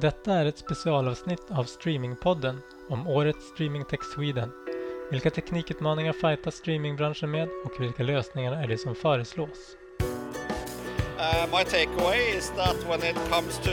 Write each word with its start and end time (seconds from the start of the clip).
Detta 0.00 0.32
är 0.32 0.46
ett 0.46 0.58
specialavsnitt 0.58 1.50
av 1.50 1.64
Streamingpodden 1.64 2.60
om 2.88 3.06
årets 3.06 3.48
Streaming 3.48 3.84
Tech 3.84 4.00
Sweden. 4.14 4.52
Vilka 5.10 5.30
teknikutmaningar 5.30 6.12
fightas 6.12 6.54
streamingbranschen 6.54 7.30
med 7.30 7.48
och 7.64 7.80
vilka 7.80 8.02
lösningar 8.02 8.52
är 8.52 8.68
det 8.68 8.78
som 8.78 8.94
föreslås? 8.94 9.76
Uh, 10.00 11.58
my 11.58 11.64
takeaway 11.64 12.36
is 12.36 12.52
that 12.56 12.76
when 12.88 13.10
it 13.10 13.16
comes 13.30 13.58
to 13.58 13.70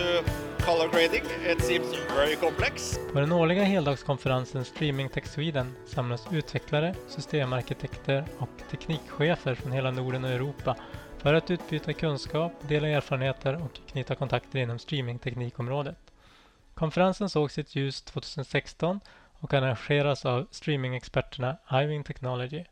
color 0.65 0.87
grading, 0.91 1.23
it 1.51 1.61
seems 1.61 1.87
very 2.15 2.35
complex. 2.35 2.99
På 3.13 3.19
den 3.19 3.31
årliga 3.31 3.63
heldagskonferensen 3.63 4.65
Streaming 4.65 5.09
Tech 5.09 5.27
Sweden 5.27 5.75
samlas 5.85 6.27
utvecklare, 6.31 6.95
systemarkitekter 7.07 8.25
och 8.37 8.49
teknikchefer 8.71 9.55
från 9.55 9.71
hela 9.71 9.91
Norden 9.91 10.23
och 10.23 10.31
Europa 10.31 10.75
för 11.17 11.33
att 11.33 11.51
utbyta 11.51 11.93
kunskap, 11.93 12.51
dela 12.67 12.87
erfarenheter 12.87 13.63
och 13.63 13.79
knyta 13.91 14.15
kontakter 14.15 14.59
inom 14.59 14.79
streamingteknikområdet. 14.79 16.08
Konferensen 16.79 17.29
såg 17.29 17.51
sitt 17.51 17.75
ljus 17.75 18.01
2016 18.01 18.99
och 19.39 19.53
arrangeras 19.53 20.25
av 20.25 20.47
streamingexperterna 20.51 21.57
Iving 21.73 22.03
Technology. 22.03 22.63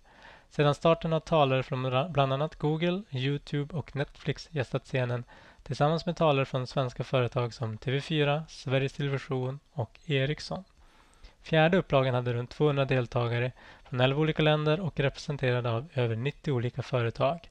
Sedan 0.49 0.75
starten 0.75 1.11
har 1.11 1.19
talare 1.19 1.63
från 1.63 2.11
bland 2.11 2.33
annat 2.33 2.55
Google, 2.55 3.01
Youtube 3.11 3.75
och 3.75 3.95
Netflix 3.95 4.49
gästat 4.51 4.83
scenen 4.83 5.23
tillsammans 5.63 6.05
med 6.05 6.15
talare 6.15 6.45
från 6.45 6.67
svenska 6.67 7.03
företag 7.03 7.53
som 7.53 7.77
TV4, 7.77 8.43
Sveriges 8.47 8.93
Television 8.93 9.59
och 9.73 9.99
Ericsson. 10.05 10.63
Fjärde 11.41 11.77
upplagan 11.77 12.13
hade 12.13 12.33
runt 12.33 12.49
200 12.49 12.85
deltagare 12.85 13.51
från 13.89 13.99
11 13.99 14.21
olika 14.21 14.43
länder 14.43 14.79
och 14.79 14.99
representerade 14.99 15.71
av 15.71 15.89
över 15.93 16.15
90 16.15 16.53
olika 16.53 16.81
företag. 16.81 17.49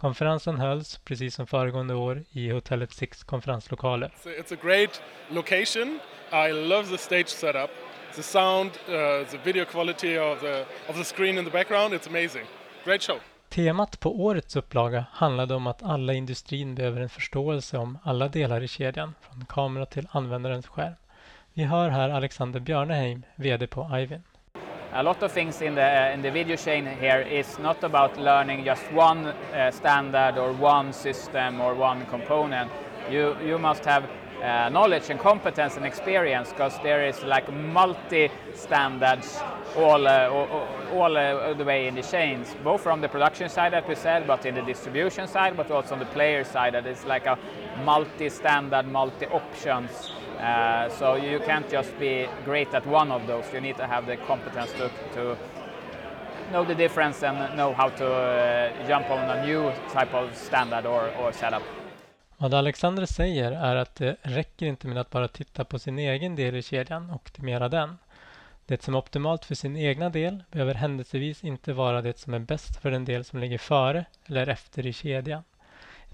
Konferensen 0.00 0.60
hölls, 0.60 0.98
precis 1.04 1.34
som 1.34 1.46
föregående 1.46 1.94
år, 1.94 2.24
i 2.32 2.50
hotellet 2.50 2.92
Six 2.92 3.24
konferenslokaler. 3.24 4.12
It's 4.24 4.54
a 4.54 4.56
great 4.62 5.02
location. 5.28 6.00
I 6.32 6.52
love 6.52 6.88
the 6.88 6.98
stage 6.98 7.28
setup. 7.28 7.70
The 8.14 8.22
sound, 8.22 8.70
uh, 8.70 9.26
the 9.30 9.38
video 9.44 9.64
quality 9.64 10.18
of 10.18 10.40
the, 10.40 10.60
of 10.88 10.96
the 10.96 11.04
screen 11.04 11.38
in 11.38 11.44
the 11.44 11.50
background, 11.50 11.94
it's 11.94 12.08
amazing. 12.08 12.44
Great 12.84 13.02
show. 13.02 13.16
Temat 13.48 14.00
på 14.00 14.24
årets 14.24 14.56
upplaga 14.56 15.04
handlade 15.12 15.54
om 15.54 15.66
att 15.66 15.82
alla 15.82 16.12
i 16.12 16.16
industrin 16.16 16.74
behöver 16.74 17.00
en 17.00 17.08
förståelse 17.08 17.78
om 17.78 17.98
alla 18.02 18.28
delar 18.28 18.60
i 18.60 18.68
kedjan, 18.68 19.14
från 19.20 19.44
kamera 19.44 19.86
till 19.86 20.08
användarens 20.10 20.66
skärm. 20.66 20.94
Vi 21.54 21.64
hör 21.64 21.88
här 21.88 22.08
Alexander 22.08 22.60
Björneheim, 22.60 23.22
VD 23.36 23.66
på 23.66 23.98
Ivin. 23.98 24.22
A 24.94 25.02
lot 25.02 25.22
of 25.22 25.32
things 25.32 25.60
in 25.60 25.74
the, 25.74 26.12
in 26.12 26.22
the 26.22 26.30
video 26.30 26.56
chain 26.56 26.86
here 26.86 27.20
is 27.20 27.58
not 27.58 27.84
about 27.84 28.18
learning 28.18 28.64
just 28.64 28.90
one 28.90 29.26
uh, 29.26 29.70
standard 29.70 30.38
or 30.38 30.54
one 30.54 30.94
system 30.94 31.60
or 31.60 31.74
one 31.74 32.06
component. 32.06 32.72
You, 33.10 33.36
you 33.44 33.58
must 33.58 33.84
have 33.84 34.08
uh, 34.42 34.70
knowledge 34.70 35.10
and 35.10 35.20
competence 35.20 35.76
and 35.76 35.84
experience 35.84 36.48
because 36.48 36.78
there 36.82 37.06
is 37.06 37.22
like 37.22 37.52
multi 37.52 38.30
standards 38.54 39.38
all, 39.76 40.06
uh, 40.06 40.28
all, 40.30 40.66
all 40.94 41.16
uh, 41.18 41.52
the 41.52 41.64
way 41.64 41.86
in 41.86 41.94
the 41.94 42.02
chains, 42.02 42.56
both 42.64 42.80
from 42.80 43.02
the 43.02 43.08
production 43.10 43.50
side 43.50 43.74
that 43.74 43.86
we 43.86 43.94
said, 43.94 44.26
but 44.26 44.46
in 44.46 44.54
the 44.54 44.62
distribution 44.62 45.28
side, 45.28 45.54
but 45.54 45.70
also 45.70 45.92
on 45.92 45.98
the 45.98 46.06
player 46.06 46.44
side 46.44 46.72
that 46.72 46.86
is 46.86 47.04
like 47.04 47.26
a 47.26 47.38
multi 47.84 48.30
standard, 48.30 48.86
multi 48.86 49.26
options 49.26 50.12
Uh, 50.38 50.88
so 50.88 51.16
you 51.16 51.40
can't 51.40 51.70
just 51.70 51.98
be 51.98 52.28
great 52.44 52.74
at 52.74 52.86
one 52.86 53.14
of 53.14 53.26
those. 53.26 53.44
You 53.52 53.60
need 53.60 53.76
to 53.76 53.86
have 53.86 54.06
the 54.06 54.16
competence 54.16 54.72
to, 54.72 54.88
to 55.14 55.36
know 56.52 56.64
the 56.64 56.74
difference 56.74 57.26
and 57.26 57.56
know 57.56 57.72
how 57.72 57.88
to 57.88 58.06
uh, 58.06 58.88
jump 58.88 59.10
on 59.10 59.18
a 59.30 59.46
new 59.46 59.72
type 59.92 60.14
of 60.14 60.36
standard 60.36 60.86
or, 60.86 61.10
or 61.20 61.32
setup. 61.32 61.62
Vad 62.36 62.54
Alexander 62.54 63.06
säger 63.06 63.52
är 63.52 63.76
att 63.76 63.94
det 63.94 64.16
räcker 64.22 64.66
inte 64.66 64.88
med 64.88 64.98
att 64.98 65.10
bara 65.10 65.28
titta 65.28 65.64
på 65.64 65.78
sin 65.78 65.98
egen 65.98 66.36
del 66.36 66.56
i 66.56 66.62
kedjan 66.62 67.10
och 67.10 67.16
optimera 67.16 67.68
den. 67.68 67.98
Det 68.66 68.82
som 68.82 68.94
är 68.94 68.98
optimalt 68.98 69.44
för 69.44 69.54
sin 69.54 69.76
egna 69.76 70.08
del 70.08 70.44
behöver 70.50 70.74
händelsevis 70.74 71.44
inte 71.44 71.72
vara 71.72 72.02
det 72.02 72.18
som 72.18 72.34
är 72.34 72.38
bäst 72.38 72.76
för 72.82 72.90
den 72.90 73.04
del 73.04 73.24
som 73.24 73.38
ligger 73.38 73.58
före 73.58 74.04
eller 74.26 74.46
efter 74.46 74.86
i 74.86 74.92
kedjan. 74.92 75.42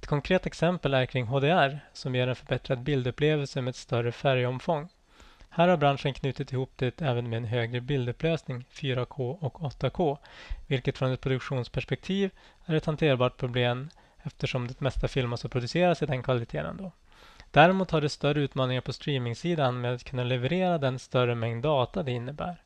Ett 0.04 0.08
konkret 0.08 0.46
exempel 0.46 0.94
är 0.94 1.06
kring 1.06 1.26
HDR 1.26 1.80
som 1.92 2.14
ger 2.14 2.28
en 2.28 2.36
förbättrad 2.36 2.82
bildupplevelse 2.82 3.60
med 3.60 3.70
ett 3.70 3.76
större 3.76 4.12
färgomfång. 4.12 4.88
Här 5.48 5.68
har 5.68 5.76
branschen 5.76 6.14
knutit 6.14 6.52
ihop 6.52 6.72
det 6.76 7.02
även 7.02 7.28
med 7.28 7.36
en 7.36 7.44
högre 7.44 7.80
bildupplösning, 7.80 8.64
4K 8.72 9.38
och 9.40 9.60
8K, 9.60 10.18
vilket 10.66 10.98
från 10.98 11.12
ett 11.12 11.20
produktionsperspektiv 11.20 12.30
är 12.66 12.74
ett 12.74 12.86
hanterbart 12.86 13.36
problem 13.36 13.90
eftersom 14.22 14.68
det 14.68 14.80
mesta 14.80 15.08
filmas 15.08 15.44
och 15.44 15.50
produceras 15.52 16.02
i 16.02 16.06
den 16.06 16.22
kvaliteten. 16.22 16.66
Ändå. 16.66 16.92
Däremot 17.50 17.90
har 17.90 18.00
det 18.00 18.08
större 18.08 18.40
utmaningar 18.40 18.80
på 18.80 18.92
streamingsidan 18.92 19.80
med 19.80 19.94
att 19.94 20.04
kunna 20.04 20.24
leverera 20.24 20.78
den 20.78 20.98
större 20.98 21.34
mängd 21.34 21.62
data 21.62 22.02
det 22.02 22.12
innebär. 22.12 22.56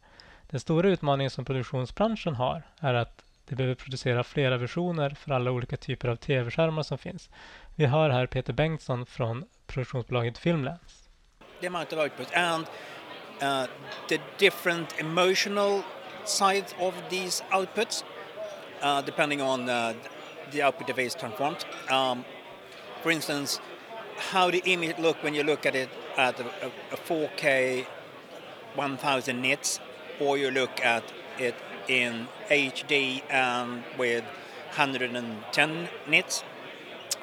Den 0.51 0.61
stora 0.61 0.89
utmaningen 0.89 1.31
som 1.31 1.45
produktionsbranschen 1.45 2.35
har 2.35 2.63
är 2.81 2.95
att 2.95 3.25
det 3.49 3.57
behöver 3.57 3.75
producera 3.75 4.25
flera 4.25 4.57
versioner 4.57 5.11
för 5.11 5.33
alla 5.33 5.51
olika 5.51 5.77
typer 5.77 6.09
av 6.09 6.17
tv-skärmar 6.17 6.83
som 6.83 6.99
finns. 6.99 7.31
Vi 7.75 7.87
hör 7.87 8.11
här 8.11 8.27
Peter 8.27 8.53
Bengtsson 8.53 9.07
från 9.07 9.45
produktionsbolaget 9.67 10.39
Filmlands. 10.39 11.09
The 11.61 11.67
amount 11.67 11.93
of 11.93 11.99
output 11.99 12.35
and 12.35 12.67
uh, 13.43 13.65
the 14.09 14.19
different 14.39 15.01
emotional 15.01 15.83
sides 16.25 16.75
of 16.79 16.95
these 17.11 17.45
outputs 17.51 18.05
uh, 18.83 19.05
depending 19.05 19.43
on 19.43 19.69
uh, 19.69 19.93
the 20.51 20.63
output 20.63 20.87
device 20.87 21.15
transformed. 21.15 21.65
Um, 21.91 22.25
for 23.03 23.13
instance, 23.13 23.61
how 24.33 24.51
the 24.51 24.63
image 24.65 24.99
look 24.99 25.23
when 25.23 25.35
you 25.35 25.43
look 25.43 25.67
at 25.67 25.75
it 25.75 25.89
at 26.17 26.41
a, 26.41 26.45
a 26.93 26.97
4K 26.97 27.87
1000 28.75 29.43
nits 29.43 29.81
or 30.21 30.37
you 30.39 30.51
look 30.51 30.81
at 30.85 31.05
it 31.39 31.55
in 31.89 32.29
HD 32.49 33.23
um, 33.33 33.35
and 33.35 33.85
with 33.99 34.25
110 34.25 35.89
nits. 36.09 36.45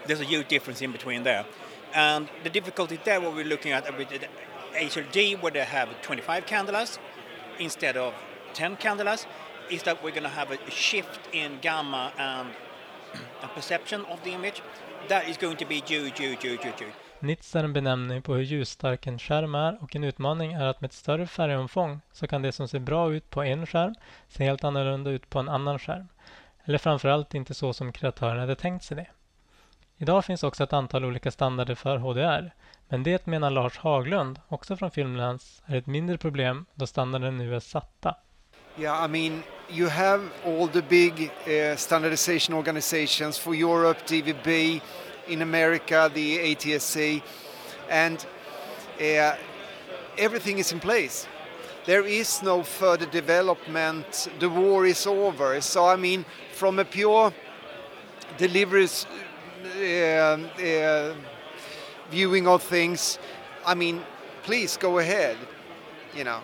There's 0.06 0.22
a 0.22 0.26
huge 0.26 0.48
difference 0.48 0.82
in 0.82 0.92
between 0.92 1.24
there. 1.24 1.46
And 1.94 2.28
the 2.44 2.50
difficulty 2.50 3.00
there, 3.04 3.22
what 3.22 3.34
we're 3.34 3.46
looking 3.46 3.72
at 3.72 3.86
with 3.98 4.10
HLG, 4.74 5.42
where 5.42 5.52
they 5.52 5.64
have 5.64 5.90
25 6.02 6.46
candelas 6.46 7.00
instead 7.60 7.96
of 7.96 8.14
10 8.54 8.78
candelas, 8.78 9.26
is 9.70 9.84
that 9.84 10.04
we're 10.04 10.12
going 10.12 10.24
to 10.24 10.30
have 10.30 10.52
a 10.52 10.72
shift 10.72 11.20
in 11.34 11.60
gamma 11.62 12.12
and 12.18 12.50
a 13.44 13.48
perception 13.48 14.02
of 14.06 14.24
the 14.24 14.32
image. 14.32 14.62
That 15.08 15.30
is 15.30 15.38
going 15.38 15.58
to 15.58 15.66
be 15.66 15.82
huge, 15.82 16.20
huge, 16.20 16.42
huge, 16.42 16.62
huge, 16.64 16.80
huge. 16.80 17.05
Nits 17.26 17.56
är 17.56 17.64
en 17.64 17.74
benämning 17.74 18.22
på 18.22 18.34
hur 18.34 18.42
ljusstark 18.42 19.08
en 19.08 19.20
skärm 19.20 19.56
är 19.56 19.84
och 19.84 19.96
en 19.96 20.04
utmaning 20.04 20.54
är 20.54 20.66
att 20.66 20.82
med 20.82 20.88
ett 20.88 20.94
större 20.94 21.28
färgomfång 21.28 22.02
så 22.12 22.28
kan 22.28 22.42
det 22.42 22.52
som 22.52 22.68
ser 22.68 22.80
bra 22.80 23.14
ut 23.14 23.30
på 23.30 23.44
en 23.44 23.66
skärm 23.66 23.96
se 24.28 24.44
helt 24.44 24.64
annorlunda 24.64 25.10
ut 25.10 25.30
på 25.30 25.40
en 25.40 25.50
annan 25.50 25.80
skärm. 25.80 26.08
Eller 26.66 26.78
framförallt 26.78 27.34
inte 27.34 27.54
så 27.54 27.74
som 27.74 27.92
kreatören 27.92 28.40
hade 28.40 28.56
tänkt 28.56 28.86
sig 28.86 28.98
det. 28.98 29.08
Idag 29.98 30.26
finns 30.26 30.44
också 30.44 30.64
ett 30.64 30.74
antal 30.74 31.06
olika 31.06 31.32
standarder 31.32 31.76
för 31.76 31.98
HDR, 31.98 32.54
men 32.90 33.04
det 33.04 33.26
menar 33.26 33.50
Lars 33.50 33.78
Haglund, 33.78 34.40
också 34.48 34.78
från 34.78 34.92
Filmlands, 34.92 35.62
är 35.66 35.76
ett 35.76 35.88
mindre 35.88 36.18
problem 36.18 36.66
då 36.74 36.88
standarden 36.88 37.38
nu 37.38 37.56
är 37.56 37.60
satta. 37.60 38.16
Yeah, 38.78 39.06
I 39.06 39.08
mean, 39.08 39.44
you 39.70 39.90
have 39.90 40.24
all 40.46 40.68
the 40.68 40.82
big 40.82 41.14
uh, 41.48 41.76
standardization 41.78 42.58
organizations 42.58 43.40
for 43.40 43.56
Europe, 43.56 44.00
DVB, 44.08 44.82
in 45.28 45.42
America, 45.42 46.10
the 46.14 46.38
ATSC, 46.56 47.22
and 47.90 48.26
uh, 49.00 49.36
everything 50.18 50.60
is 50.60 50.72
in 50.72 50.80
place. 50.80 51.28
There 51.86 52.06
is 52.06 52.42
no 52.44 52.64
further 52.64 53.06
development. 53.06 54.30
The 54.40 54.50
war 54.50 54.86
is 54.86 55.08
over. 55.08 55.62
So, 55.62 55.86
I 55.86 55.98
mean, 55.98 56.26
from 56.52 56.80
a 56.80 56.86
pure 56.86 57.32
deliveries 58.38 59.06
uh, 59.78 59.84
uh, 59.84 61.14
viewing 62.10 62.48
of 62.48 62.64
things, 62.64 63.20
I 63.66 63.76
mean, 63.76 64.02
please 64.44 64.78
go 64.78 65.00
ahead. 65.00 65.38
You 66.16 66.24
know. 66.24 66.40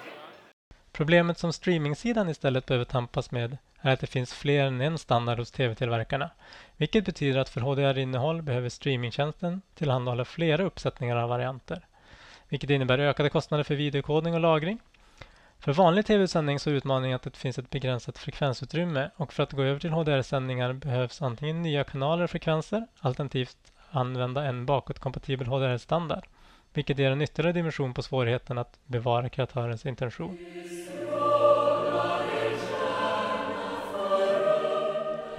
Problemet 0.92 1.38
som 1.38 1.54
streamingsidan 1.54 2.30
istället 2.30 2.66
behöver 2.66 2.86
tampas 2.86 3.32
med 3.32 3.58
är 3.82 3.94
att 3.94 4.00
det 4.00 4.08
finns 4.08 4.34
fler 4.34 4.66
än 4.66 4.82
en 4.82 4.98
standard 4.98 5.40
hos 5.40 5.52
tv-tillverkarna. 5.52 6.30
Vilket 6.78 7.06
betyder 7.06 7.40
att 7.40 7.50
för 7.50 7.62
HDR-innehåll 7.62 8.42
behöver 8.42 8.70
streamingtjänsten 8.70 9.62
tillhandahålla 9.76 10.26
flera 10.26 10.64
uppsättningar 10.64 11.16
av 11.16 11.30
varianter. 11.30 11.86
Vilket 12.50 12.70
innebär 12.70 13.00
ökade 13.00 13.30
kostnader 13.30 13.64
för 13.64 13.76
videokodning 13.76 14.34
och 14.34 14.40
lagring. 14.40 14.80
För 15.60 15.74
vanlig 15.74 16.06
tv-sändning 16.06 16.60
så 16.60 16.70
är 16.70 16.74
utmaningen 16.74 17.16
att 17.16 17.22
det 17.22 17.38
finns 17.38 17.60
ett 17.60 17.70
begränsat 17.70 18.18
frekvensutrymme 18.18 19.10
och 19.16 19.34
för 19.34 19.44
att 19.44 19.52
gå 19.52 19.64
över 19.64 19.80
till 19.80 19.92
HDR-sändningar 19.92 20.74
behövs 20.74 21.22
antingen 21.22 21.62
nya 21.62 21.84
kanaler 21.84 22.24
och 22.24 22.30
frekvenser 22.30 22.88
alternativt 23.00 23.58
använda 23.90 24.44
en 24.46 24.66
bakåtkompatibel 24.66 25.48
HDR-standard. 25.48 26.26
Vilket 26.74 27.00
ger 27.00 27.12
en 27.12 27.22
ytterligare 27.22 27.54
dimension 27.54 27.94
på 27.94 28.02
svårigheten 28.02 28.58
att 28.58 28.80
bevara 28.86 29.30
kreatörens 29.30 29.86
intention. 29.86 30.38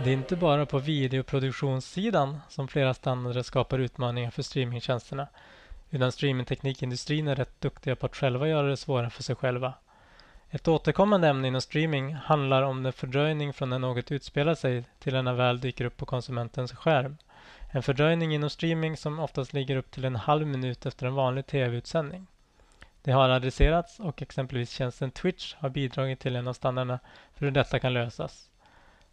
Det 0.04 0.10
är 0.10 0.14
inte 0.14 0.36
bara 0.36 0.66
på 0.66 0.78
videoproduktionssidan 0.78 2.40
som 2.48 2.68
flera 2.68 2.94
standarder 2.94 3.42
skapar 3.42 3.78
utmaningar 3.78 4.30
för 4.30 4.42
streamingtjänsterna 4.42 5.28
utan 5.90 6.12
streamingteknikindustrin 6.12 7.28
är 7.28 7.36
rätt 7.36 7.60
duktiga 7.60 7.96
på 7.96 8.06
att 8.06 8.16
själva 8.16 8.48
göra 8.48 8.66
det 8.66 8.76
svårare 8.76 9.10
för 9.10 9.22
sig 9.22 9.36
själva. 9.36 9.74
Ett 10.50 10.68
återkommande 10.68 11.28
ämne 11.28 11.48
inom 11.48 11.60
streaming 11.60 12.14
handlar 12.14 12.62
om 12.62 12.82
den 12.82 12.92
fördröjning 12.92 13.52
från 13.52 13.70
när 13.70 13.78
något 13.78 14.12
utspelar 14.12 14.54
sig 14.54 14.84
till 14.98 15.14
när 15.14 15.22
det 15.22 15.32
väl 15.32 15.60
dyker 15.60 15.84
upp 15.84 15.96
på 15.96 16.06
konsumentens 16.06 16.72
skärm. 16.72 17.16
En 17.70 17.82
fördröjning 17.82 18.34
inom 18.34 18.50
streaming 18.50 18.96
som 18.96 19.18
oftast 19.18 19.52
ligger 19.52 19.76
upp 19.76 19.90
till 19.90 20.04
en 20.04 20.16
halv 20.16 20.46
minut 20.46 20.86
efter 20.86 21.06
en 21.06 21.14
vanlig 21.14 21.46
tv-utsändning. 21.46 22.26
Det 23.02 23.12
har 23.12 23.28
adresserats 23.28 24.00
och 24.00 24.22
exempelvis 24.22 24.70
tjänsten 24.70 25.10
Twitch 25.10 25.54
har 25.54 25.68
bidragit 25.68 26.20
till 26.20 26.36
en 26.36 26.48
av 26.48 26.52
standarderna 26.52 26.98
för 27.34 27.44
hur 27.44 27.52
detta 27.52 27.78
kan 27.78 27.94
lösas. 27.94 28.48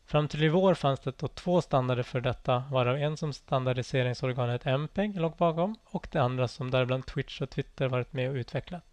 Fram 0.09 0.27
till 0.27 0.43
i 0.43 0.47
vår 0.47 0.73
fanns 0.73 0.99
det 0.99 1.19
då 1.19 1.27
två 1.27 1.61
standarder 1.61 2.03
för 2.03 2.21
detta, 2.21 2.63
varav 2.71 2.97
en 2.97 3.17
som 3.17 3.33
standardiseringsorganet 3.33 4.65
MPEG 4.65 5.19
låg 5.19 5.35
bakom 5.35 5.75
och 5.85 6.07
det 6.11 6.19
andra 6.19 6.47
som 6.47 6.71
däribland 6.71 7.05
Twitch 7.05 7.41
och 7.41 7.49
Twitter 7.49 7.87
varit 7.87 8.13
med 8.13 8.29
och 8.29 8.35
utvecklat. 8.35 8.83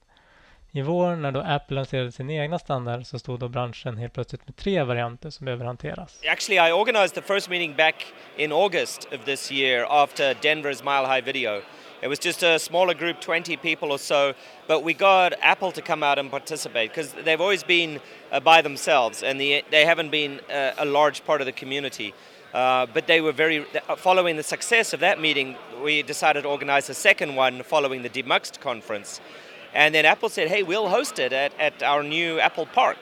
I 0.70 0.82
vår, 0.82 1.16
när 1.16 1.32
då 1.32 1.40
Apple 1.40 1.74
lanserade 1.74 2.12
sin 2.12 2.30
egna 2.30 2.58
standard, 2.58 3.06
så 3.06 3.18
stod 3.18 3.40
då 3.40 3.48
branschen 3.48 3.96
helt 3.96 4.12
plötsligt 4.12 4.46
med 4.46 4.56
tre 4.56 4.82
varianter 4.82 5.30
som 5.30 5.44
behöver 5.44 5.64
hanteras. 5.64 6.20
Actually, 6.28 6.68
I 6.68 6.72
organized 6.72 7.14
the 7.14 7.34
first 7.34 7.50
meeting 7.50 7.76
back 7.76 8.06
in 8.36 8.52
August 8.52 9.08
of 9.12 9.24
this 9.24 9.52
year 9.52 9.86
after 10.02 10.34
Denver's 10.34 10.84
Mile 10.84 11.14
High 11.14 11.24
Video. 11.24 11.62
It 12.02 12.08
was 12.08 12.18
just 12.18 12.42
a 12.42 12.58
smaller 12.58 12.92
group, 12.92 13.20
20 13.20 13.56
people 13.56 13.90
or 13.90 13.98
so, 13.98 14.34
but 14.66 14.84
we 14.84 14.92
got 14.92 15.32
Apple 15.40 15.72
to 15.72 15.80
come 15.80 16.02
out 16.02 16.18
and 16.18 16.30
participate 16.30 16.90
because 16.90 17.12
they've 17.12 17.40
always 17.40 17.62
been 17.62 18.00
uh, 18.30 18.40
by 18.40 18.60
themselves 18.60 19.22
and 19.22 19.40
the, 19.40 19.64
they 19.70 19.86
haven't 19.86 20.10
been 20.10 20.40
uh, 20.50 20.72
a 20.76 20.84
large 20.84 21.24
part 21.24 21.40
of 21.40 21.46
the 21.46 21.52
community. 21.52 22.12
Uh, 22.52 22.86
but 22.92 23.06
they 23.06 23.20
were 23.20 23.32
very, 23.32 23.64
uh, 23.88 23.96
following 23.96 24.36
the 24.36 24.42
success 24.42 24.92
of 24.92 25.00
that 25.00 25.20
meeting, 25.20 25.56
we 25.82 26.02
decided 26.02 26.42
to 26.42 26.48
organize 26.48 26.88
a 26.90 26.94
second 26.94 27.34
one 27.34 27.62
following 27.62 28.02
the 28.02 28.10
Demuxed 28.10 28.60
conference. 28.60 29.20
And 29.74 29.94
then 29.94 30.04
Apple 30.04 30.28
said, 30.28 30.48
hey, 30.48 30.62
we'll 30.62 30.88
host 30.88 31.18
it 31.18 31.32
at, 31.32 31.52
at 31.58 31.82
our 31.82 32.02
new 32.02 32.40
Apple 32.40 32.66
Park. 32.66 32.98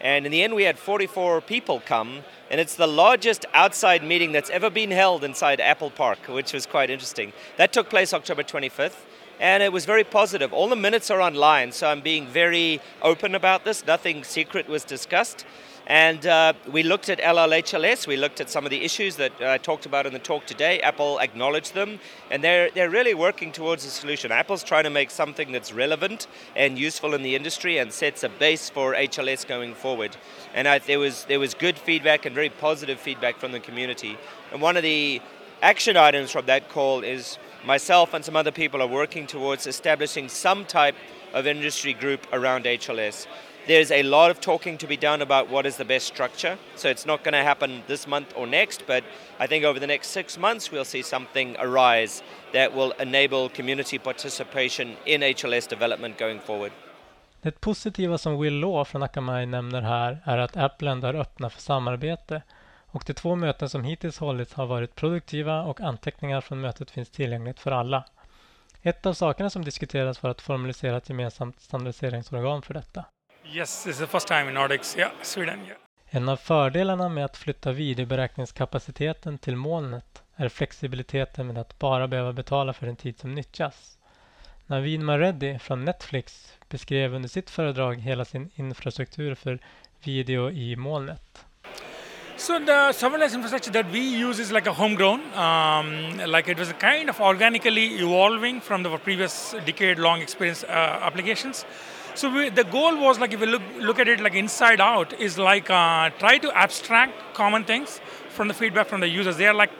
And 0.00 0.24
in 0.24 0.32
the 0.32 0.42
end, 0.42 0.54
we 0.54 0.62
had 0.62 0.78
44 0.78 1.42
people 1.42 1.80
come, 1.84 2.22
and 2.50 2.60
it's 2.60 2.74
the 2.74 2.86
largest 2.86 3.44
outside 3.52 4.02
meeting 4.02 4.32
that's 4.32 4.48
ever 4.50 4.70
been 4.70 4.90
held 4.90 5.24
inside 5.24 5.60
Apple 5.60 5.90
Park, 5.90 6.18
which 6.26 6.54
was 6.54 6.64
quite 6.64 6.88
interesting. 6.88 7.32
That 7.58 7.72
took 7.72 7.90
place 7.90 8.14
October 8.14 8.42
25th, 8.42 9.04
and 9.38 9.62
it 9.62 9.72
was 9.72 9.84
very 9.84 10.04
positive. 10.04 10.54
All 10.54 10.68
the 10.68 10.76
minutes 10.76 11.10
are 11.10 11.20
online, 11.20 11.72
so 11.72 11.88
I'm 11.88 12.00
being 12.00 12.26
very 12.26 12.80
open 13.02 13.34
about 13.34 13.64
this. 13.64 13.86
Nothing 13.86 14.24
secret 14.24 14.68
was 14.68 14.84
discussed. 14.84 15.44
And 15.86 16.24
uh, 16.26 16.52
we 16.70 16.82
looked 16.82 17.08
at 17.08 17.18
LLHLS, 17.18 18.06
we 18.06 18.16
looked 18.16 18.40
at 18.40 18.48
some 18.48 18.64
of 18.64 18.70
the 18.70 18.84
issues 18.84 19.16
that 19.16 19.32
I 19.40 19.58
talked 19.58 19.86
about 19.86 20.06
in 20.06 20.12
the 20.12 20.18
talk 20.18 20.46
today. 20.46 20.80
Apple 20.80 21.18
acknowledged 21.18 21.74
them, 21.74 21.98
and 22.30 22.44
they're, 22.44 22.70
they're 22.70 22.90
really 22.90 23.14
working 23.14 23.50
towards 23.50 23.84
a 23.84 23.90
solution. 23.90 24.30
Apple's 24.30 24.62
trying 24.62 24.84
to 24.84 24.90
make 24.90 25.10
something 25.10 25.50
that's 25.50 25.72
relevant 25.72 26.26
and 26.54 26.78
useful 26.78 27.14
in 27.14 27.22
the 27.22 27.34
industry 27.34 27.78
and 27.78 27.92
sets 27.92 28.22
a 28.22 28.28
base 28.28 28.70
for 28.70 28.94
HLS 28.94 29.46
going 29.46 29.74
forward. 29.74 30.16
And 30.54 30.68
I, 30.68 30.78
there, 30.78 30.98
was, 31.00 31.24
there 31.24 31.40
was 31.40 31.54
good 31.54 31.76
feedback 31.76 32.24
and 32.24 32.34
very 32.34 32.50
positive 32.50 33.00
feedback 33.00 33.38
from 33.38 33.52
the 33.52 33.60
community. 33.60 34.16
And 34.52 34.62
one 34.62 34.76
of 34.76 34.82
the 34.82 35.20
action 35.62 35.96
items 35.96 36.30
from 36.30 36.46
that 36.46 36.68
call 36.68 37.02
is 37.02 37.38
myself 37.64 38.14
and 38.14 38.24
some 38.24 38.36
other 38.36 38.52
people 38.52 38.80
are 38.80 38.86
working 38.86 39.26
towards 39.26 39.66
establishing 39.66 40.28
some 40.28 40.64
type 40.64 40.94
of 41.34 41.46
industry 41.46 41.92
group 41.92 42.26
around 42.32 42.64
HLS. 42.64 43.26
There's 43.70 43.92
a 43.92 44.02
lot 44.02 44.30
of 44.32 44.40
talking 44.40 44.78
to 44.78 44.86
be 44.88 44.96
done 44.96 45.22
about 45.22 45.48
what 45.48 45.64
is 45.66 45.76
the 45.76 45.84
best 45.84 46.06
structure. 46.06 46.58
So 46.74 46.88
it's 46.88 47.06
not 47.06 47.22
going 47.24 47.34
to 47.34 47.44
happen 47.44 47.82
this 47.86 48.06
month 48.06 48.32
or 48.36 48.46
next, 48.46 48.86
but 48.86 49.04
I 49.38 49.46
think 49.46 49.64
over 49.64 49.80
the 49.80 49.86
next 49.86 50.08
six 50.08 50.38
months 50.38 50.72
we'll 50.72 50.84
see 50.84 51.02
something 51.02 51.56
arise 51.56 52.22
that 52.52 52.74
will 52.74 52.92
enable 52.98 53.48
community 53.48 53.98
participation 53.98 54.96
in 55.06 55.20
HLS 55.20 55.68
development 55.68 56.18
going 56.18 56.40
forward. 56.40 56.72
Det 57.42 57.60
positiva 57.60 58.18
som 58.18 58.40
Will 58.40 58.60
Law 58.60 58.84
från 58.84 59.02
Akamai 59.02 59.46
nämner 59.46 59.82
här 59.82 60.18
är 60.24 60.38
att 60.38 60.56
Apple 60.56 60.90
ändå 60.90 61.06
är 61.06 61.14
öppna 61.14 61.50
för 61.50 61.60
samarbete 61.60 62.42
och 62.86 63.02
de 63.06 63.14
två 63.14 63.36
möten 63.36 63.68
som 63.68 63.84
hittills 63.84 64.18
hållits 64.18 64.54
har 64.54 64.66
varit 64.66 64.94
produktiva 64.94 65.62
och 65.62 65.80
anteckningar 65.80 66.40
från 66.40 66.60
mötet 66.60 66.90
finns 66.90 67.10
tillgängligt 67.10 67.60
för 67.60 67.70
alla. 67.70 68.04
Ett 68.82 69.06
av 69.06 69.12
sakerna 69.12 69.50
som 69.50 69.64
diskuterades 69.64 70.22
var 70.22 70.30
att 70.30 70.40
formalisera 70.40 70.96
ett 70.96 71.08
gemensamt 71.08 71.60
standardiseringsorgan 71.60 72.62
för 72.62 72.74
detta. 72.74 73.04
Yes, 73.52 73.84
this 73.84 73.94
is 73.94 73.98
the 73.98 74.06
first 74.06 74.28
time 74.28 74.48
in 74.48 74.54
Nordics. 74.54 74.98
Yeah, 74.98 75.10
Sweden. 75.22 75.60
Yeah. 75.66 75.76
En 76.10 76.28
av 76.28 76.36
fördelarna 76.36 77.08
med 77.08 77.24
att 77.24 77.36
flytta 77.36 77.72
videoberäkningskapaciteten 77.72 79.38
till 79.38 79.56
molnet 79.56 80.22
är 80.36 80.48
flexibiliteten 80.48 81.46
med 81.46 81.58
att 81.58 81.78
bara 81.78 82.08
behöva 82.08 82.32
betala 82.32 82.72
för 82.72 82.86
den 82.86 82.96
tid 82.96 83.18
som 83.18 83.34
nyttjas. 83.34 83.98
Navid 84.66 85.00
Mareddy 85.00 85.58
från 85.58 85.84
Netflix 85.84 86.52
beskrev 86.68 87.14
under 87.14 87.28
sitt 87.28 87.50
föredrag 87.50 88.00
hela 88.00 88.24
sin 88.24 88.50
infrastruktur 88.54 89.34
för 89.34 89.58
video 90.04 90.50
i 90.50 90.76
molnet. 90.76 91.44
So 92.36 92.58
the 92.58 92.92
serverless 92.92 93.34
infrastructure 93.34 93.82
that 93.82 93.92
we 93.92 93.98
use 93.98 94.42
is 94.42 94.50
like 94.50 94.70
a 94.70 94.72
homegrown, 94.72 95.20
um, 95.34 96.32
like 96.32 96.52
it 96.52 96.58
was 96.58 96.72
kind 96.80 97.10
of 97.10 97.20
organically 97.20 98.00
evolving 98.00 98.60
from 98.60 98.82
the 98.82 98.98
previous 98.98 99.54
decade-long 99.66 100.22
experience 100.22 100.66
uh, 100.66 101.06
applications. 101.06 101.66
So 102.20 102.28
we, 102.28 102.50
the 102.50 102.64
goal 102.64 102.98
was 102.98 103.18
like 103.18 103.32
if 103.32 103.40
you 103.40 103.46
look 103.46 103.62
look 103.78 103.98
at 103.98 104.06
it 104.06 104.20
like 104.20 104.34
inside 104.34 104.78
out 104.78 105.18
is 105.18 105.38
like 105.38 105.70
uh, 105.70 106.10
try 106.18 106.36
to 106.36 106.50
abstract 106.54 107.14
common 107.32 107.64
things 107.64 107.98
from 108.28 108.46
the 108.46 108.52
feedback 108.52 108.88
from 108.88 109.00
the 109.00 109.08
users. 109.08 109.38
They 109.38 109.46
are 109.46 109.54
like, 109.54 109.70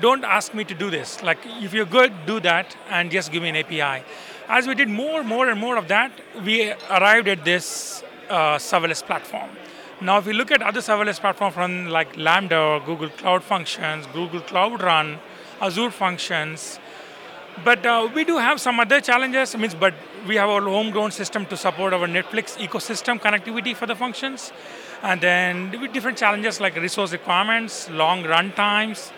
don't 0.00 0.24
ask 0.24 0.54
me 0.54 0.64
to 0.64 0.74
do 0.74 0.88
this. 0.88 1.22
Like 1.22 1.40
if 1.66 1.74
you're 1.74 1.90
good, 1.98 2.14
do 2.24 2.40
that, 2.40 2.74
and 2.88 3.10
just 3.10 3.30
give 3.30 3.42
me 3.42 3.50
an 3.50 3.56
API. 3.56 4.02
As 4.48 4.66
we 4.66 4.74
did 4.74 4.88
more, 4.88 5.22
more, 5.22 5.50
and 5.50 5.60
more 5.60 5.76
of 5.76 5.88
that, 5.88 6.10
we 6.42 6.72
arrived 6.88 7.28
at 7.28 7.44
this 7.44 8.02
uh, 8.30 8.56
serverless 8.56 9.04
platform. 9.04 9.50
Now, 10.00 10.16
if 10.16 10.26
you 10.26 10.32
look 10.32 10.50
at 10.50 10.62
other 10.62 10.80
serverless 10.80 11.20
platforms 11.20 11.52
from 11.52 11.88
like 11.88 12.16
Lambda 12.16 12.58
or 12.58 12.80
Google 12.80 13.10
Cloud 13.10 13.44
Functions, 13.44 14.06
Google 14.06 14.40
Cloud 14.40 14.82
Run, 14.82 15.18
Azure 15.60 15.90
Functions, 15.90 16.78
but 17.62 17.84
uh, 17.84 18.08
we 18.14 18.24
do 18.24 18.38
have 18.38 18.58
some 18.58 18.80
other 18.80 19.02
challenges. 19.02 19.54
Means, 19.54 19.74
but 19.74 19.92
we 20.26 20.36
have 20.36 20.48
our 20.48 20.62
homegrown 20.62 21.10
system 21.10 21.46
to 21.46 21.56
support 21.56 21.92
our 21.92 22.08
Netflix 22.08 22.56
ecosystem 22.58 23.20
connectivity 23.20 23.74
for 23.76 23.86
the 23.86 23.94
functions, 23.94 24.52
and 25.02 25.20
then 25.20 25.70
different 25.92 26.18
challenges 26.18 26.60
like 26.60 26.80
resource 26.80 27.12
requirements, 27.12 27.88
long 27.90 28.24
run 28.24 28.52
times. 28.52 29.12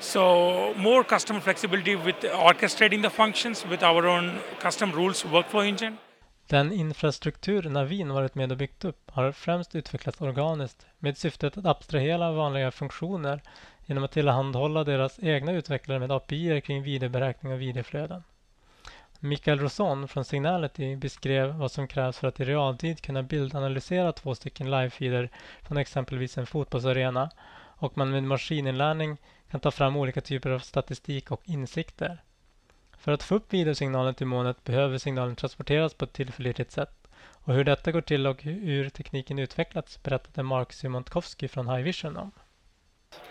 So 0.00 0.74
more 0.76 1.04
customer 1.04 1.40
flexibility 1.40 1.96
with 1.96 2.16
orchestrating 2.24 3.02
the 3.02 3.10
functions 3.10 3.66
with 3.70 3.82
our 3.82 4.06
own 4.06 4.38
custom 4.60 4.92
rules 4.92 5.24
workflow 5.24 5.66
engine. 5.66 5.96
Den 6.46 6.72
infrastruktur 6.72 7.62
Navin 7.62 8.12
varit 8.12 8.34
med 8.34 8.52
och 8.52 8.58
byggt 8.58 8.84
upp 8.84 9.10
har 9.10 9.32
främst 9.32 9.74
utvecklats 9.74 10.20
organiskt 10.20 10.86
med 10.98 11.18
syftet 11.18 11.58
att 11.58 11.66
abstrahera 11.66 12.32
vanliga 12.32 12.70
funktioner 12.70 13.42
genom 13.86 14.04
att 14.04 14.12
tillhandahålla 14.12 14.84
deras 14.84 15.18
egna 15.22 15.52
utvecklare 15.52 15.98
med 15.98 16.12
API 16.12 16.60
kring 16.60 16.82
videoberäkning 16.82 17.52
och 17.52 17.60
videoflöden. 17.60 18.22
Mikael 19.24 19.58
Rosson 19.58 20.08
från 20.08 20.24
Signality 20.24 20.96
beskrev 20.96 21.54
vad 21.54 21.72
som 21.72 21.88
krävs 21.88 22.18
för 22.18 22.28
att 22.28 22.40
i 22.40 22.44
realtid 22.44 23.00
kunna 23.00 23.22
bildanalysera 23.22 24.12
två 24.12 24.34
stycken 24.34 24.70
livefeeder 24.70 25.30
från 25.62 25.78
exempelvis 25.78 26.38
en 26.38 26.46
fotbollsarena 26.46 27.30
och 27.54 27.98
man 27.98 28.10
med 28.10 28.22
maskininlärning 28.24 29.16
kan 29.50 29.60
ta 29.60 29.70
fram 29.70 29.96
olika 29.96 30.20
typer 30.20 30.50
av 30.50 30.58
statistik 30.58 31.30
och 31.30 31.40
insikter. 31.44 32.22
För 32.96 33.12
att 33.12 33.22
få 33.22 33.34
upp 33.34 33.52
videosignalen 33.52 34.14
till 34.14 34.26
molnet 34.26 34.64
behöver 34.64 34.98
signalen 34.98 35.36
transporteras 35.36 35.94
på 35.94 36.04
ett 36.04 36.12
tillförlitligt 36.12 36.72
sätt. 36.72 37.08
Och 37.44 37.54
hur 37.54 37.64
detta 37.64 37.92
går 37.92 38.00
till 38.00 38.26
och 38.26 38.42
hur 38.42 38.88
tekniken 38.88 39.38
utvecklats 39.38 40.02
berättade 40.02 40.42
Mark 40.42 40.72
Symontkowski 40.72 41.48
från 41.48 41.68
High 41.68 41.84
Vision 41.84 42.16
om. 42.16 42.32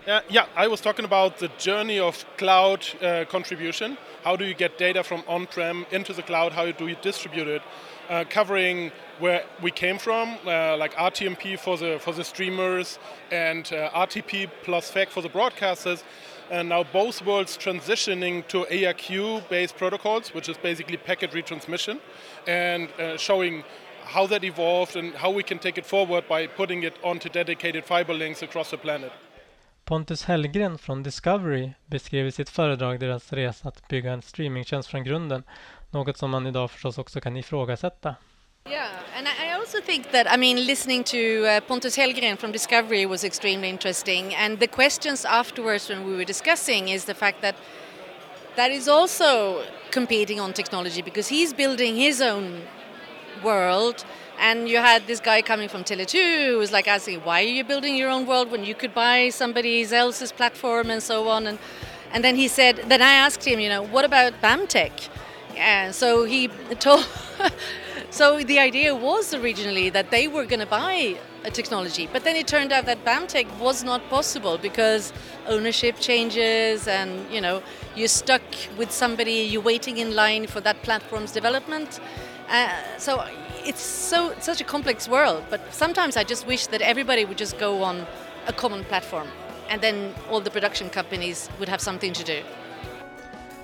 Uh, 0.07 0.19
yeah, 0.29 0.47
I 0.55 0.67
was 0.67 0.81
talking 0.81 1.05
about 1.05 1.37
the 1.37 1.47
journey 1.59 1.99
of 1.99 2.25
cloud 2.37 2.83
uh, 3.03 3.23
contribution. 3.29 3.99
How 4.23 4.35
do 4.35 4.45
you 4.45 4.55
get 4.55 4.79
data 4.79 5.03
from 5.03 5.23
on-prem 5.27 5.85
into 5.91 6.11
the 6.11 6.23
cloud? 6.23 6.53
How 6.53 6.71
do 6.71 6.87
you 6.87 6.95
distribute 7.03 7.47
it? 7.47 7.61
Uh, 8.09 8.23
covering 8.27 8.91
where 9.19 9.43
we 9.61 9.69
came 9.69 9.99
from, 9.99 10.39
uh, 10.47 10.75
like 10.75 10.95
RTMP 10.95 11.59
for 11.59 11.77
the 11.77 11.99
for 11.99 12.13
the 12.13 12.23
streamers 12.23 12.97
and 13.31 13.71
uh, 13.71 13.91
RTP 13.91 14.49
plus 14.63 14.89
FAC 14.89 15.11
for 15.11 15.21
the 15.21 15.29
broadcasters, 15.29 16.01
and 16.49 16.69
now 16.69 16.83
both 16.83 17.23
worlds 17.23 17.55
transitioning 17.55 18.47
to 18.47 18.65
ARQ-based 18.71 19.77
protocols, 19.77 20.33
which 20.33 20.49
is 20.49 20.57
basically 20.57 20.97
packet 20.97 21.29
retransmission, 21.31 21.99
and 22.47 22.89
uh, 22.99 23.17
showing 23.17 23.63
how 24.03 24.25
that 24.25 24.43
evolved 24.43 24.95
and 24.95 25.13
how 25.13 25.29
we 25.29 25.43
can 25.43 25.59
take 25.59 25.77
it 25.77 25.85
forward 25.85 26.27
by 26.27 26.47
putting 26.47 26.81
it 26.81 26.95
onto 27.03 27.29
dedicated 27.29 27.85
fiber 27.85 28.15
links 28.15 28.41
across 28.41 28.71
the 28.71 28.77
planet. 28.77 29.11
Pontus 29.91 30.23
Hellgren 30.23 30.77
från 30.77 31.03
Discovery 31.03 31.71
beskrev 31.85 32.27
i 32.27 32.31
sitt 32.31 32.49
föredrag 32.49 32.99
deras 32.99 33.33
resa 33.33 33.67
att 33.67 33.87
bygga 33.87 34.11
en 34.11 34.21
streamingtjänst 34.21 34.89
från 34.89 35.03
grunden, 35.03 35.43
något 35.89 36.17
som 36.17 36.31
man 36.31 36.47
idag 36.47 36.71
förstås 36.71 36.97
också 36.97 37.21
kan 37.21 37.37
ifrågasätta. 37.37 38.15
Yeah, 38.69 38.89
and 39.17 39.27
I 39.27 39.51
also 39.59 39.77
think 39.85 40.11
that 40.11 40.27
I 40.35 40.37
mean 40.37 40.65
listening 40.65 41.03
to 41.03 41.17
uh, 41.17 41.59
Pontus 41.67 41.97
Helgren 41.97 42.37
from 42.37 42.51
Discovery 42.51 43.05
was 43.05 43.23
extremely 43.23 43.69
interesting, 43.69 44.35
and 44.35 44.59
the 44.59 44.67
questions 44.67 45.25
afterwards 45.25 45.89
when 45.89 46.05
we 46.05 46.15
were 46.15 46.25
discussing 46.25 46.89
is 46.89 47.05
the 47.05 47.13
fact 47.13 47.41
that 47.41 47.55
that 48.55 48.71
is 48.71 48.87
also 48.87 49.61
competing 49.89 50.41
on 50.41 50.53
technology 50.53 51.01
because 51.01 51.35
he's 51.35 51.53
building 51.53 51.95
his 51.95 52.21
own 52.21 52.61
world. 53.43 54.05
And 54.41 54.67
you 54.67 54.77
had 54.77 55.05
this 55.05 55.19
guy 55.19 55.43
coming 55.43 55.69
from 55.69 55.83
Tele2 55.83 56.47
who 56.47 56.57
was 56.57 56.71
like 56.71 56.87
asking, 56.87 57.19
why 57.19 57.41
are 57.41 57.53
you 57.59 57.63
building 57.63 57.95
your 57.95 58.09
own 58.09 58.25
world 58.25 58.49
when 58.49 58.65
you 58.65 58.73
could 58.73 58.91
buy 58.91 59.29
somebody 59.29 59.83
else's 59.93 60.31
platform 60.31 60.89
and 60.89 61.01
so 61.03 61.27
on? 61.27 61.45
And, 61.45 61.59
and 62.11 62.23
then 62.23 62.35
he 62.35 62.47
said, 62.47 62.77
then 62.87 63.03
I 63.03 63.13
asked 63.13 63.45
him, 63.45 63.59
you 63.59 63.69
know, 63.69 63.83
what 63.83 64.03
about 64.03 64.33
BAMTech? 64.41 65.09
And 65.55 65.93
so 65.93 66.23
he 66.23 66.47
told, 66.79 67.05
so 68.09 68.41
the 68.41 68.57
idea 68.57 68.95
was 68.95 69.31
originally 69.31 69.91
that 69.91 70.09
they 70.09 70.27
were 70.27 70.45
going 70.45 70.59
to 70.61 70.65
buy 70.65 71.19
a 71.43 71.51
technology, 71.51 72.09
but 72.11 72.23
then 72.23 72.35
it 72.35 72.47
turned 72.47 72.71
out 72.71 72.87
that 72.87 73.05
BAMTech 73.05 73.59
was 73.59 73.83
not 73.83 74.01
possible 74.09 74.57
because 74.57 75.13
ownership 75.47 75.99
changes 75.99 76.87
and, 76.87 77.31
you 77.31 77.41
know, 77.41 77.61
you're 77.95 78.07
stuck 78.07 78.41
with 78.75 78.91
somebody, 78.91 79.33
you're 79.51 79.61
waiting 79.61 79.99
in 79.99 80.15
line 80.15 80.47
for 80.47 80.61
that 80.61 80.81
platform's 80.81 81.31
development. 81.31 81.99
Uh, 82.49 82.73
so 82.97 83.23
it's 83.65 84.09
so 84.09 84.31
such 84.39 84.61
a 84.61 84.63
complex 84.63 85.07
world, 85.07 85.43
but 85.49 85.61
sometimes 85.71 86.17
I 86.17 86.23
just 86.23 86.47
wish 86.47 86.67
that 86.67 86.81
everybody 86.81 87.25
would 87.25 87.37
just 87.37 87.59
go 87.59 87.83
on 87.83 88.05
a 88.47 88.53
common 88.53 88.83
platform 88.83 89.27
and 89.69 89.81
then 89.81 90.13
all 90.29 90.41
the 90.41 90.49
production 90.49 90.89
companies 90.89 91.49
would 91.59 91.69
have 91.69 91.81
something 91.81 92.13
to 92.13 92.23
do. 92.23 92.41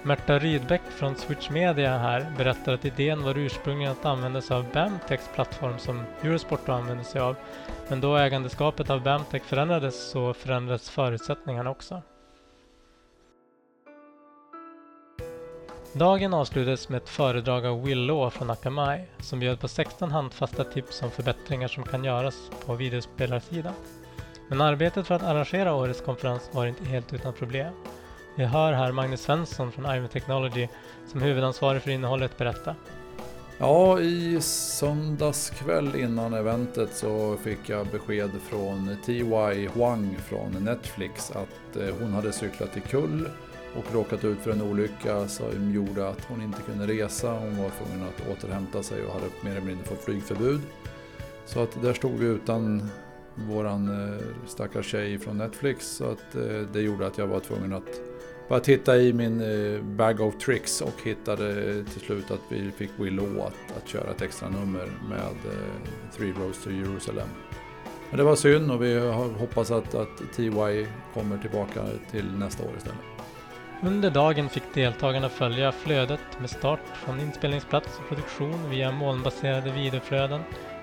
Märta 0.04 0.40
Rydbeck 0.40 0.82
från 0.90 1.16
Switch 1.16 1.50
Media 1.50 1.98
här 1.98 2.34
berättar 2.38 2.74
att 2.74 2.86
idén 2.86 3.24
var 3.24 3.38
ursprungligen 3.38 3.92
att 3.92 4.06
använda 4.06 4.42
sig 4.42 4.58
av 4.58 4.72
Bamtex 4.74 5.30
plattform 5.36 5.80
som 5.80 6.04
Eurosport 6.24 6.66
då 6.66 6.72
använde 6.72 7.04
sig 7.04 7.22
av. 7.22 7.36
Men 7.88 8.02
då 8.02 8.16
ägandeskapet 8.16 8.90
av 8.90 9.04
Bamtech 9.04 9.44
förändrades 9.44 10.12
så 10.12 10.34
förändrades 10.34 10.90
förutsättningarna 10.90 11.70
också. 11.70 12.02
Dagen 15.98 16.34
avslutades 16.34 16.90
med 16.90 16.98
ett 16.98 17.10
föredrag 17.10 17.66
av 17.66 17.84
Will 17.84 18.06
Law 18.06 18.30
från 18.30 18.50
Akamai 18.50 19.02
som 19.20 19.40
bjöd 19.40 19.60
på 19.60 19.68
16 19.68 20.12
handfasta 20.12 20.64
tips 20.64 21.02
om 21.04 21.12
förbättringar 21.12 21.68
som 21.68 21.84
kan 21.84 22.04
göras 22.04 22.36
på 22.66 22.76
videospelarsidan. 22.76 23.74
Men 24.50 24.62
arbetet 24.62 25.08
för 25.08 25.16
att 25.16 25.24
arrangera 25.24 25.76
årets 25.76 26.02
konferens 26.02 26.50
var 26.52 26.66
inte 26.66 26.86
helt 26.86 27.14
utan 27.14 27.34
problem. 27.34 27.74
Vi 28.36 28.46
hör 28.46 28.74
här 28.74 28.92
Magnus 28.92 29.22
Svensson 29.22 29.72
från 29.72 29.96
Ime 29.96 30.08
Technology 30.08 30.68
som 31.12 31.22
huvudansvarig 31.22 31.82
för 31.82 31.92
innehållet 31.92 32.38
berätta. 32.38 32.76
Ja, 33.58 34.00
i 34.00 34.42
söndags 34.42 35.50
kväll 35.50 35.96
innan 35.96 36.34
eventet 36.34 36.96
så 36.96 37.38
fick 37.44 37.70
jag 37.70 37.88
besked 37.88 38.32
från 38.50 38.98
T.Y. 39.06 39.68
Huang 39.68 40.18
från 40.30 40.52
Netflix 40.52 41.32
att 41.32 41.76
eh, 41.76 41.96
hon 42.00 42.14
hade 42.14 42.32
cyklat 42.32 42.78
i 42.78 42.80
kull 42.80 43.30
och 43.76 43.94
råkat 43.94 44.24
ut 44.24 44.40
för 44.40 44.52
en 44.52 44.62
olycka 44.62 45.28
som 45.28 45.72
gjorde 45.74 46.10
att 46.10 46.26
hon 46.26 46.42
inte 46.42 46.62
kunde 46.62 46.88
resa. 46.88 47.32
Hon 47.32 47.58
var 47.58 47.70
tvungen 47.70 48.08
att 48.08 48.30
återhämta 48.32 48.84
sig 48.84 49.06
och 49.06 49.14
hade 49.14 49.26
mer 49.42 49.52
eller 49.52 49.62
mindre 49.62 49.86
fått 49.86 50.04
flygförbud. 50.04 50.62
Så 51.46 51.64
att 51.64 51.82
där 51.82 51.94
stod 51.94 52.12
vi 52.12 52.26
utan 52.26 52.90
våran 53.36 53.88
eh, 53.88 54.24
stackars 54.48 54.86
tjej 54.86 55.20
från 55.20 55.38
Netflix 55.38 55.88
så 55.88 56.06
att 56.06 56.36
eh, 56.36 56.60
det 56.74 56.82
gjorde 56.82 57.08
att 57.08 57.18
jag 57.18 57.28
var 57.28 57.40
tvungen 57.40 57.74
att 57.74 58.02
bara 58.50 58.60
titta 58.60 58.98
i 58.98 59.14
min 59.14 59.42
eh, 59.42 59.82
bag 59.82 60.22
of 60.22 60.38
tricks 60.38 60.82
och 60.82 61.02
hittade 61.04 61.54
till 61.84 62.02
slut 62.02 62.32
att 62.32 62.42
vi 62.50 62.72
fick 62.72 62.92
Willow 62.98 63.42
att, 63.42 63.78
att 63.78 63.88
köra 63.88 64.12
ett 64.12 64.22
extra 64.22 64.50
nummer 64.50 64.92
med 65.10 65.54
Three 66.18 66.34
Roads 66.34 66.64
to 66.64 66.72
Jerusalem. 66.72 67.28
Men 68.10 68.18
det 68.18 68.24
var 68.24 68.36
synd 68.36 68.72
och 68.72 68.84
vi 68.84 69.00
hoppas 69.40 69.72
att, 69.72 69.96
att 69.96 70.34
TY 70.36 70.86
kommer 71.14 71.38
tillbaka 71.38 71.84
till 72.12 72.26
nästa 72.38 72.64
år 72.64 72.72
istället. 72.78 73.17
Under 73.82 74.10
dagen 74.10 74.50
fick 74.50 74.74
deltagarna 74.74 75.30
följa 75.30 75.72
flödet 75.72 76.40
med 76.40 76.50
start 76.50 76.80
från 76.94 77.20
inspelningsplats 77.20 78.00
och 78.00 78.08
produktion 78.08 78.70
via 78.70 78.92
molnbaserade 78.92 79.72
videoflöden, 79.72 80.42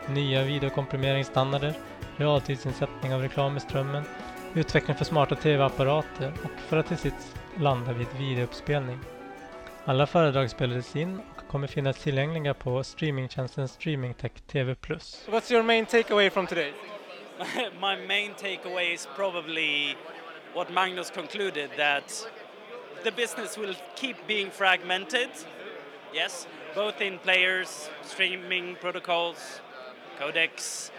nya 0.08 0.42
videokomprimeringsstandarder, 0.42 1.74
realtidsinsättning 2.16 3.14
av 3.14 3.22
reklam 3.22 3.56
i 3.56 3.60
strömmen, 3.60 4.04
utveckling 4.54 4.96
för 4.96 5.04
smarta 5.04 5.34
tv-apparater 5.34 6.32
och 6.44 6.60
för 6.68 6.76
att 6.76 6.86
till 6.86 6.96
sist 6.96 7.36
landa 7.58 7.92
vid 7.92 8.06
videouppspelning. 8.18 8.98
Alla 9.84 10.06
föredrag 10.06 10.50
spelades 10.50 10.96
in 10.96 11.18
och 11.18 11.48
kommer 11.48 11.66
finnas 11.66 11.98
tillgängliga 11.98 12.54
på 12.54 12.84
streamingtjänsten 12.84 13.68
StreamingTech 13.68 14.32
TV+. 14.46 14.74
What's 14.74 15.52
your 15.52 15.62
main 15.62 15.86
takeaway 15.86 16.30
from 16.30 16.46
today? 16.46 16.72
My 17.80 18.06
main 18.08 18.34
takeaway 18.34 18.94
is 18.94 19.08
probably 19.16 19.96
what 20.54 20.70
Magnus 20.70 21.10
concluded 21.10 21.70
that 21.76 22.26
the 23.04 23.11
business 23.11 23.58
will 23.58 23.75
keep 23.96 24.16
being 24.26 24.50
fragmented. 24.50 25.28
Yes, 26.14 26.46
both 26.75 27.00
in 27.00 27.18
players, 27.18 27.90
streaming 28.02 28.76
protocols, 28.80 29.61
codecs. 30.18 30.90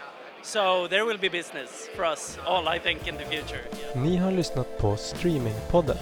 So 0.42 0.86
there 0.88 1.04
will 1.04 1.18
be 1.18 1.28
business 1.28 1.88
for 1.96 2.04
us 2.04 2.38
all 2.46 2.68
I 2.68 2.78
think 2.78 3.08
in 3.08 3.16
the 3.16 3.24
future. 3.24 3.60
Yeah. 3.72 4.02
Ni 4.02 4.16
har 4.16 4.32
lyssnat 4.32 4.78
på 4.78 4.96
Streamingpodden. 4.96 5.96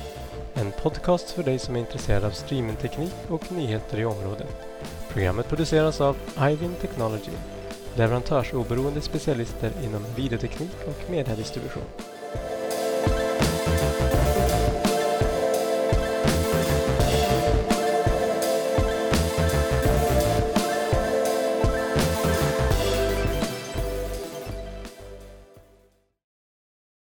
En 0.55 0.73
podcast 0.73 1.31
för 1.31 1.43
dig 1.43 1.59
som 1.59 1.77
är 1.77 1.81
intresserad 1.81 2.25
av 2.25 2.31
streamingteknik 2.31 3.15
och 3.29 3.53
nyheter 3.53 4.01
i 4.01 4.05
området. 4.05 4.49
Programmet 5.09 5.49
produceras 5.49 6.01
av 6.01 6.17
Ivin 6.39 6.75
Technology, 6.81 7.33
leverantörsoberoende 7.97 9.01
specialister 9.01 9.73
inom 9.85 10.07
videoteknik 10.17 10.77
och 10.87 11.11
mediedistribution. 11.11 11.85